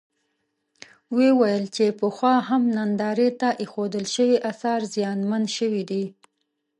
وویل 1.19 1.63
چې 1.75 1.85
پخوا 1.99 2.35
هم 2.49 2.63
نندارې 2.77 3.29
ته 3.39 3.49
اېښودل 3.61 4.05
شوي 4.15 4.37
اثار 4.51 4.81
زیانمن 4.93 5.43
شوي 5.57 5.83
دي. 5.91 6.03